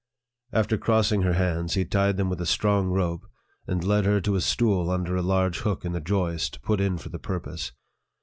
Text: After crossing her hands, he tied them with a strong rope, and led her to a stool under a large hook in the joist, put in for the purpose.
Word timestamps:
After 0.51 0.79
crossing 0.79 1.21
her 1.21 1.33
hands, 1.33 1.75
he 1.75 1.85
tied 1.85 2.17
them 2.17 2.27
with 2.27 2.41
a 2.41 2.45
strong 2.47 2.87
rope, 2.87 3.21
and 3.67 3.83
led 3.83 4.03
her 4.05 4.19
to 4.21 4.35
a 4.35 4.41
stool 4.41 4.89
under 4.89 5.15
a 5.15 5.21
large 5.21 5.59
hook 5.59 5.85
in 5.85 5.91
the 5.91 6.01
joist, 6.01 6.59
put 6.63 6.81
in 6.81 6.97
for 6.97 7.09
the 7.09 7.19
purpose. 7.19 7.71